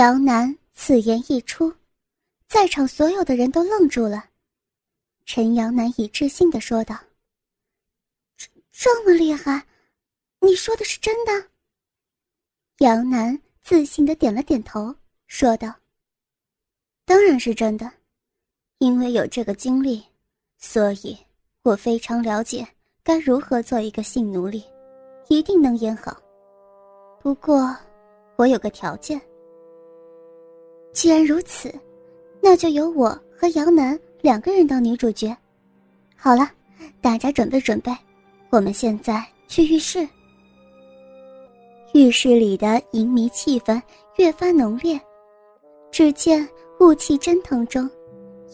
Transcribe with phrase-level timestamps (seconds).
[0.00, 1.70] 姚楠此言一出，
[2.48, 4.24] 在场所有的人都愣住了。
[5.26, 6.98] 陈阳难以置信的说道
[8.34, 9.66] ：“这这么厉害，
[10.40, 11.48] 你说的是真的？”
[12.80, 14.94] 姚楠自信的点了点头，
[15.26, 15.70] 说道
[17.04, 17.92] ：“当然是真的，
[18.78, 20.02] 因为有这个经历，
[20.56, 21.14] 所以
[21.60, 22.66] 我非常了解
[23.02, 24.64] 该如何做一个性奴隶，
[25.28, 26.16] 一定能演好。
[27.20, 27.76] 不过，
[28.36, 29.20] 我有个条件。”
[30.92, 31.72] 既然如此，
[32.40, 35.34] 那就由我和杨楠两个人当女主角。
[36.16, 36.50] 好了，
[37.00, 37.90] 大家准备准备，
[38.50, 40.06] 我们现在去浴室。
[41.94, 43.80] 浴室里的淫迷气氛
[44.16, 45.00] 越发浓烈，
[45.90, 46.46] 只见
[46.80, 47.88] 雾气蒸腾中，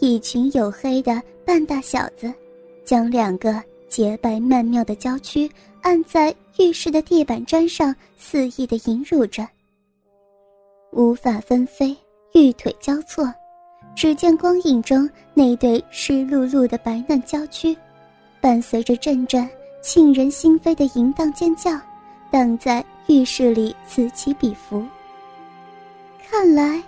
[0.00, 2.32] 一群黝黑的半大小子，
[2.84, 5.50] 将两个洁白曼妙的娇躯
[5.82, 9.46] 按在浴室的地板砖上，肆意的淫辱着，
[10.92, 11.96] 无法纷飞。
[12.36, 13.32] 玉腿交错，
[13.94, 17.74] 只见光影中那对湿漉漉的白嫩娇躯，
[18.42, 19.48] 伴随着阵阵
[19.80, 21.70] 沁人心扉的淫荡尖叫，
[22.30, 24.84] 荡在浴室里此起彼伏。
[26.28, 26.82] 看来，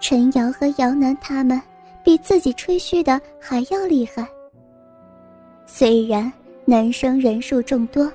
[0.00, 1.62] 陈瑶和姚楠他们
[2.02, 4.26] 比自己吹嘘的还要厉害。
[5.64, 6.32] 虽然
[6.64, 8.12] 男生人数众多，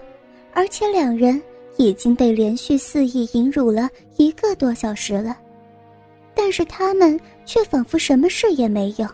[0.52, 1.42] 而且两人
[1.78, 5.38] 已经被连续肆意淫辱了一个多小时了。
[6.46, 9.08] 但是他们却仿佛什么事也没有，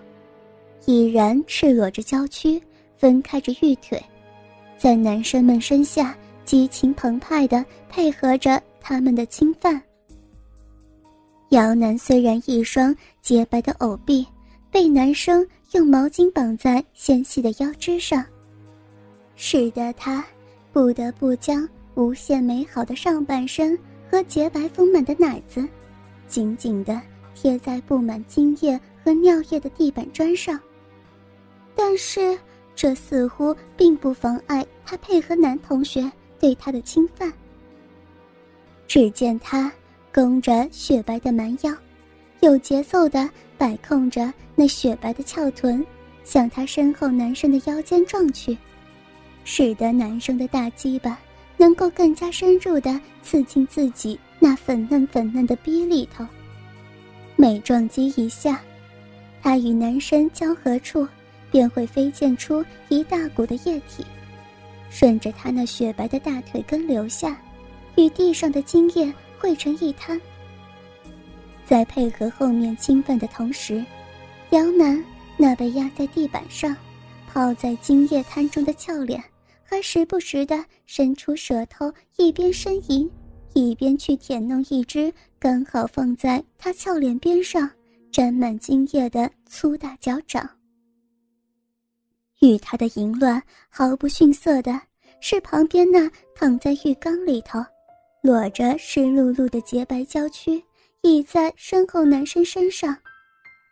[0.87, 2.59] 已然赤裸着娇躯，
[2.97, 4.03] 分开着玉腿，
[4.79, 9.79] 在男生们身下激情澎湃地配合着他们的侵犯。
[11.49, 14.25] 姚楠虽然一双洁白的藕臂
[14.71, 18.25] 被男生用毛巾绑在纤细的腰肢上，
[19.35, 20.25] 使得他
[20.73, 23.77] 不得不将无限美好的上半身
[24.09, 25.63] 和洁白丰满的奶子。
[26.27, 26.99] 紧紧地
[27.41, 30.59] 贴在布满精液和尿液的地板砖上，
[31.73, 32.37] 但是
[32.75, 37.31] 这似乎并不妨碍他配合男同学对他的侵犯。
[38.89, 39.71] 只见他
[40.13, 41.73] 弓着雪白的蛮腰，
[42.41, 45.85] 有节奏地摆控着那雪白的翘臀，
[46.25, 48.57] 向他身后男生的腰间撞去，
[49.45, 51.17] 使得男生的大鸡巴
[51.55, 54.19] 能够更加深入地刺进自己。
[54.39, 56.25] 那粉嫩粉嫩的逼里头，
[57.41, 58.61] 每撞击一下，
[59.41, 61.07] 他与男生交合处
[61.49, 64.05] 便会飞溅出一大股的液体，
[64.89, 67.41] 顺着他那雪白的大腿根流下，
[67.95, 70.19] 与地上的精液汇成一滩。
[71.65, 73.85] 在配合后面侵犯的同时，
[74.49, 75.01] 姚楠
[75.37, 76.75] 那被压在地板上、
[77.25, 79.23] 泡在精液滩中的俏脸，
[79.63, 83.09] 还时不时的伸出舌头，一边呻吟。
[83.53, 87.69] 一边去舔弄一只刚好放在他俏脸边上、
[88.11, 90.49] 沾满精液的粗大脚掌。
[92.41, 94.79] 与他的淫乱毫不逊色的
[95.19, 97.59] 是，旁边那躺在浴缸里头、
[98.21, 100.63] 裸着湿漉漉的洁白娇躯
[101.01, 102.95] 倚在身后男生身上，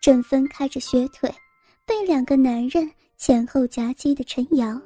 [0.02, 1.34] 正分开着雪腿，
[1.86, 4.82] 被两个男人前后夹击的陈瑶。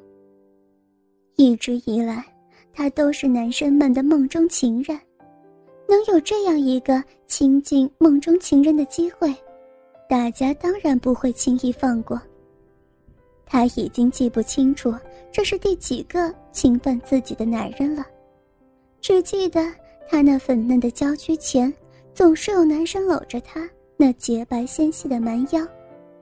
[1.36, 2.24] 一直以来。
[2.72, 4.98] 他都是男生们的梦中情人，
[5.88, 9.34] 能有这样一个亲近梦中情人的机会，
[10.08, 12.20] 大家当然不会轻易放过。
[13.44, 14.94] 他已经记不清楚
[15.30, 18.06] 这是第几个侵犯自己的男人了，
[19.00, 19.60] 只记得
[20.08, 21.72] 他那粉嫩的娇躯前，
[22.14, 25.66] 总是有男生搂着他那洁白纤细的蛮腰，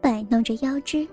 [0.00, 1.06] 摆弄着腰肢。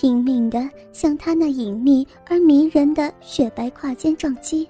[0.00, 4.68] 拼命地向他那隐秘而迷人的雪白胯间撞击。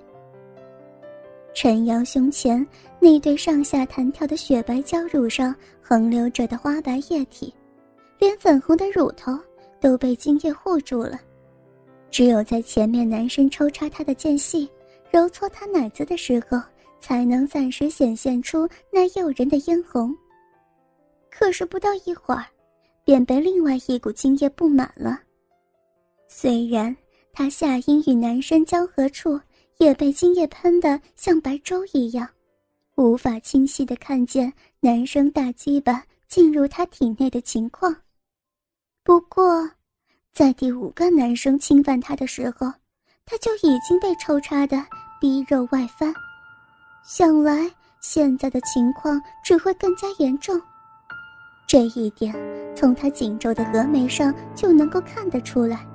[1.53, 2.67] 陈瑶胸前
[2.99, 7.53] 那对上下弹跳的雪白娇乳上横流着的花白液体，
[8.19, 9.39] 连粉红的乳头
[9.79, 11.21] 都被精液护住了。
[12.11, 14.67] 只有在前面男生抽插她的间隙，
[15.13, 16.59] 揉搓她奶子的时候，
[17.01, 20.11] 才能暂时显现出那诱人的嫣红。
[21.31, 22.47] 可是不到一会儿。
[23.09, 25.19] 便被另外一股精液布满了。
[26.29, 26.95] 虽然
[27.33, 29.41] 他下阴与男生交合处
[29.79, 32.29] 也被精液喷得像白粥一样，
[32.97, 37.97] 无法清晰的看见男生大鸡巴进入他体内的情况。
[39.03, 39.67] 不过，
[40.35, 42.71] 在第五个男生侵犯他的时候，
[43.25, 44.85] 他就已经被抽插的
[45.19, 46.13] 逼肉外翻。
[47.07, 50.61] 想来现在的情况只会更加严重。
[51.69, 52.35] 这一点，
[52.75, 55.87] 从他紧皱的峨眉上就能够看得出来。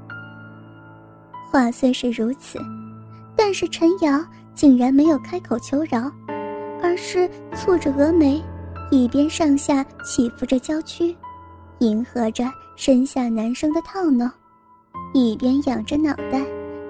[1.51, 2.59] 话虽是如此，
[3.35, 4.23] 但是陈瑶
[4.53, 6.11] 竟然没有开口求饶，
[6.79, 8.39] 而是蹙着峨眉，
[8.91, 11.15] 一边上下起伏着娇躯，
[11.79, 14.29] 迎合着身下男生的套弄，
[15.11, 16.39] 一边仰着脑袋，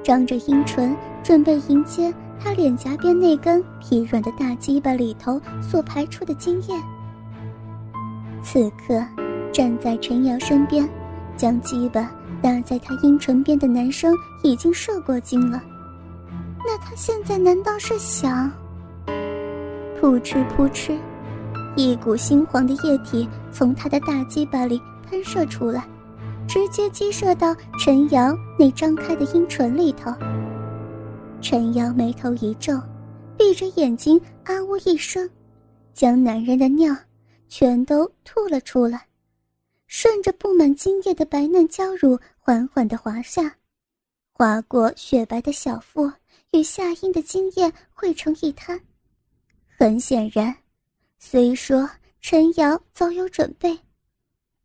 [0.04, 0.94] 张着阴唇，
[1.24, 6.76] 准备迎接他脸颊边那根疲软的大鸡巴里头所排出的精液。
[8.44, 9.04] 此刻，
[9.51, 10.88] 站在陈瑶身边，
[11.38, 12.12] 将鸡巴
[12.42, 14.13] 搭在他阴唇边的男生
[14.44, 15.63] 已经射过精了。
[16.66, 18.51] 那他现在难道是想？
[20.00, 20.98] 噗嗤噗嗤，
[21.78, 24.80] 一股猩黄的液体从他的大鸡巴里
[25.10, 25.86] 喷射出来，
[26.46, 30.13] 直接击射到陈瑶那张开的阴唇里头。
[31.39, 32.78] 陈瑶眉头一皱，
[33.38, 35.30] 闭着眼睛啊呜一声，
[35.94, 36.94] 将男人的尿
[37.56, 39.06] 全都吐了出来，
[39.86, 43.56] 顺着布满精液的白嫩娇乳缓缓地滑下，
[44.32, 46.12] 划过雪白的小腹。
[46.52, 48.80] 与夏阴的精液汇成一滩，
[49.68, 50.56] 很显然，
[51.20, 51.88] 虽说
[52.22, 53.78] 陈瑶早有准备，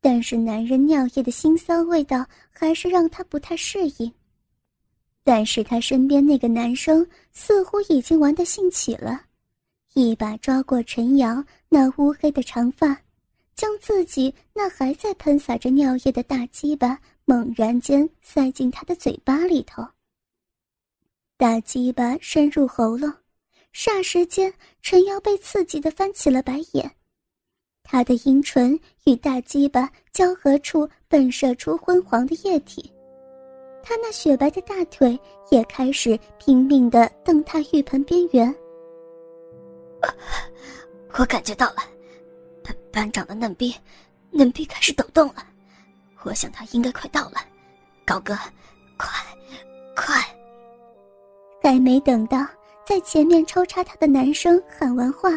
[0.01, 4.11] 但是男人尿液的腥臊味道还是让他不太适应。
[5.23, 9.27] 但是他身边那个男生似乎已经玩得兴起了，
[9.99, 12.97] 一把抓过陈瑶那乌黑的长发，
[13.57, 19.85] 将自己那还在喷洒着尿液的大鸡巴猛然间塞进他的嘴巴里头。
[21.37, 23.13] 大鸡巴深入喉咙，
[23.75, 26.89] 霎时间，陈瑶被刺激的翻起了白眼。
[27.83, 32.93] 他的阴唇与大鸡巴交合处迸射出昏黄的液体，
[33.83, 35.19] 他那雪白的大腿
[35.51, 38.55] 也开始拼命的蹬踏浴盆边缘。
[41.19, 41.77] 我感觉到了，
[42.63, 43.75] 班班长的嫩逼，
[44.31, 45.45] 嫩逼开始抖动了。
[46.25, 47.37] 我想他应该快到了，
[48.05, 48.35] 高哥，
[48.97, 49.09] 快，
[49.97, 50.23] 快！
[51.63, 52.47] 还没等到
[52.87, 55.31] 在前面抽插他的男生喊完话，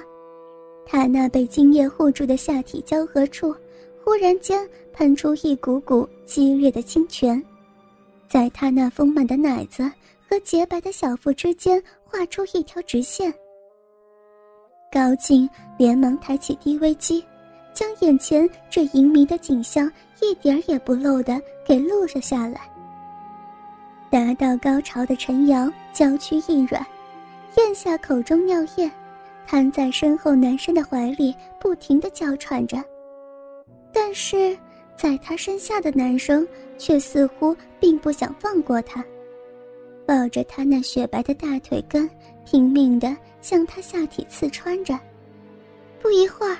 [0.86, 3.56] 他那被精液护住的下体交合处，
[4.04, 7.44] 忽然间喷出一股股激烈的清泉，
[8.30, 9.84] 在他那丰满的奶子
[10.30, 13.34] 和洁白的小腹之间画出一条直线。
[14.92, 17.24] 高进连忙抬起 DV 机，
[17.74, 19.90] 将眼前这淫迷的景象
[20.22, 22.60] 一点也不漏的给录了下来。
[24.10, 26.86] 达到高潮的陈瑶娇躯一软，
[27.56, 28.92] 咽下口中尿液，
[29.48, 32.84] 瘫在身后男生的怀里，不停的娇喘着。
[33.94, 34.58] 但是，
[34.98, 36.46] 在他身下的男生
[36.78, 39.02] 却似乎并不想放过他，
[40.06, 42.10] 抱着他那雪白的大腿根，
[42.46, 45.00] 拼命的向他下体刺穿着。
[46.02, 46.58] 不一会儿，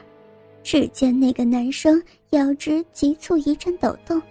[0.64, 4.22] 只见那个男生腰肢急促一阵抖动。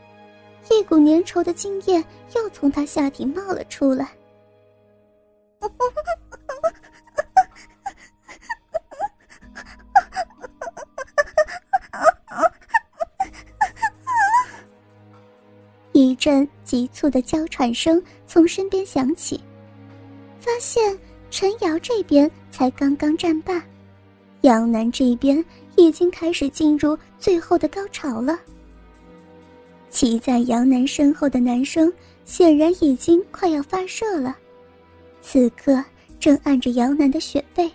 [0.70, 2.04] 一股粘稠的精液
[2.36, 4.08] 又从他下体冒了出来，
[15.90, 19.42] 一阵急促的娇喘声从身边响起，
[20.38, 20.96] 发现
[21.30, 23.62] 陈瑶这边才刚刚战罢，
[24.40, 25.42] 杨楠这边
[25.76, 28.38] 已经开始进入最后的高潮了。
[29.90, 31.92] 骑在杨楠身后的男生
[32.24, 34.36] 显然已经快要发射了，
[35.22, 35.82] 此刻
[36.18, 37.70] 正按着杨楠的雪背，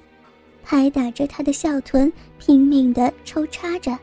[0.63, 3.97] 拍打着他的笑臀，拼命的抽插着。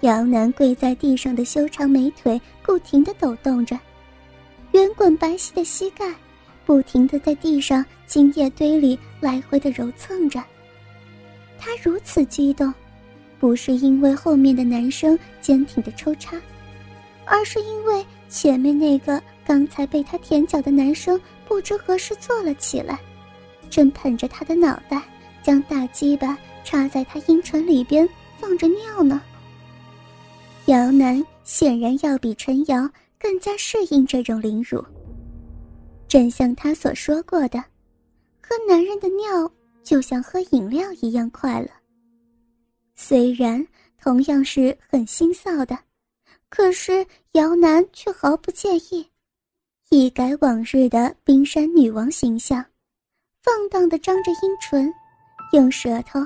[0.00, 3.78] 杨楠跪在地上的修长美腿不停的抖动着，
[4.72, 6.14] 圆滚白皙的膝盖
[6.66, 10.42] 不停的在地上精液堆里来回的揉蹭着。
[11.56, 12.74] 他如此激动，
[13.38, 16.36] 不是因为后面的男生坚挺的抽插。
[17.24, 23.00] 而是因为前面那个刚才被他舔脚的男生不知何时坐了起来，
[23.68, 25.02] 正捧着他的脑袋，
[25.42, 28.08] 将大鸡巴插在他阴唇里边
[28.38, 29.20] 放着尿呢。
[30.66, 34.84] 姚楠显然要比陈瑶更加适应这种凌辱。
[36.16, 37.62] 正像他所说过的，
[38.40, 39.52] 喝男人的尿
[39.84, 41.68] 就像喝饮料一样快乐。
[42.94, 43.62] 虽然
[44.02, 45.78] 同样是很心臊的。
[46.48, 49.06] 可是姚楠却毫不介意，
[49.90, 52.64] 一改往日的冰山女王形象，
[53.42, 54.90] 放荡的张着阴唇，
[55.52, 56.18] 用舌头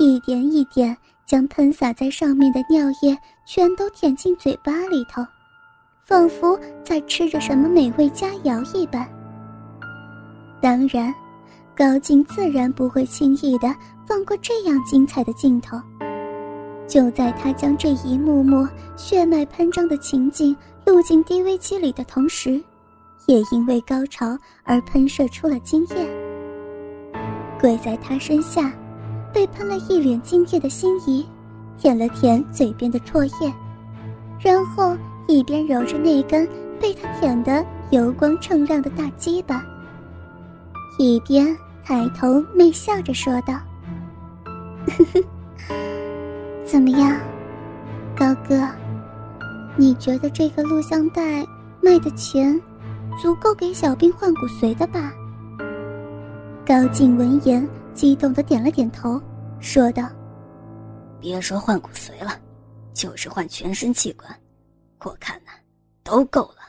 [0.00, 5.24] 一点一点将喷洒在上面的尿液全都舔进嘴巴里头，
[6.04, 9.08] 仿佛在吃着什么美味佳肴一般。
[10.66, 11.14] 当然，
[11.76, 13.72] 高进自然不会轻易的
[14.04, 15.80] 放过这样精彩的镜头。
[16.88, 22.60] 就在他将这一幕幕血脉喷张的情景录进 DV 机里的同时，
[23.26, 26.08] 也因为高潮而喷射出了精液。
[27.60, 28.72] 跪在他身下，
[29.32, 31.24] 被喷了一脸精液的心仪，
[31.78, 33.54] 舔了舔嘴边的唾液，
[34.40, 34.96] 然后
[35.28, 36.44] 一边揉着那根
[36.80, 39.64] 被他舔得油光锃亮的大鸡巴，
[40.98, 43.54] 一边抬头媚笑着说道
[44.88, 45.22] ：“呵呵，
[46.64, 47.20] 怎么样，
[48.16, 48.66] 高哥？
[49.76, 51.44] 你觉得这个录像带
[51.82, 52.58] 卖的钱
[53.20, 55.12] 足够给小兵换骨髓的吧？”
[56.66, 59.20] 高进闻言，激动的点了点头，
[59.60, 60.08] 说道
[61.20, 62.32] ：“别说换骨髓了，
[62.94, 64.28] 就是换全身器官，
[65.04, 65.52] 我看呐，
[66.02, 66.65] 都够了。”